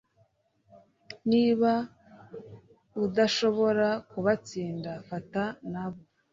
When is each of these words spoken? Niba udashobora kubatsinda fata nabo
Niba 1.29 1.71
udashobora 3.05 3.87
kubatsinda 4.09 4.91
fata 5.09 5.43
nabo 5.71 6.01